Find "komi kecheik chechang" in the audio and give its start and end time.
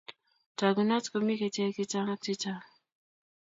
1.11-2.09